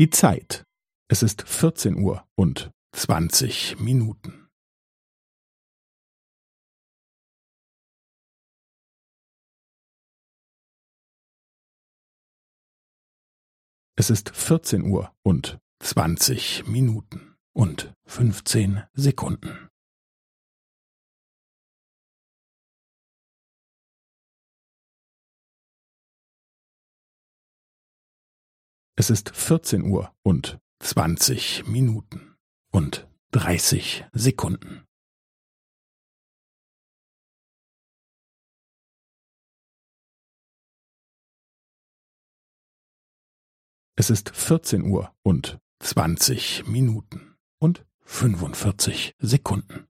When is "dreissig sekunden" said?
33.30-34.86